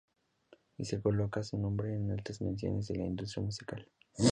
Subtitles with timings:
[0.79, 3.87] Y se coloca su nombre en las altas menciones de la industria musical.